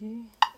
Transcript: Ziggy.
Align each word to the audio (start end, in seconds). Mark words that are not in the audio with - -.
Ziggy. 0.00 0.49